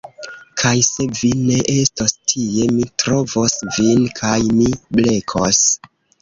Kaj 0.59 0.77
se 0.85 1.05
vi 1.17 1.29
ne 1.41 1.57
estos 1.73 2.15
tie 2.33 2.65
mi 2.79 2.87
trovos 3.03 3.59
vin 3.83 4.03
kaj 4.21 4.33
mi 4.57 4.73
blekos 4.99 5.63